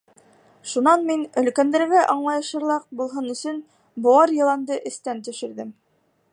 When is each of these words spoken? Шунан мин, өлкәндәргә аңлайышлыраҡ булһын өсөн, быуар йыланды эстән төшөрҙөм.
Шунан 0.69 1.03
мин, 1.09 1.25
өлкәндәргә 1.41 2.05
аңлайышлыраҡ 2.15 2.87
булһын 3.01 3.29
өсөн, 3.35 3.61
быуар 4.07 4.35
йыланды 4.39 4.81
эстән 4.93 5.25
төшөрҙөм. 5.29 5.75